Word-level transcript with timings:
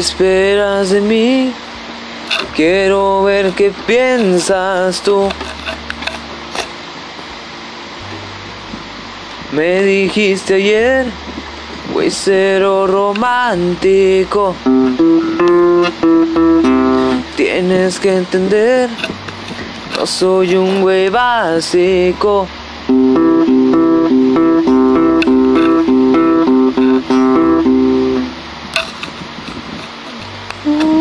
esperas 0.00 0.90
de 0.90 1.00
mí? 1.02 1.52
Quiero 2.56 3.22
ver 3.22 3.52
qué 3.52 3.70
piensas 3.86 5.02
tú. 5.02 5.28
Me 9.52 9.82
dijiste 9.82 10.54
ayer, 10.54 11.06
güey, 11.92 12.10
cero 12.10 12.86
romántico. 12.86 14.54
Tienes 17.36 18.00
que 18.00 18.16
entender, 18.16 18.88
no 19.98 20.06
soy 20.06 20.56
un 20.56 20.80
güey 20.80 21.10
básico. 21.10 22.48
Ooh. 30.66 30.99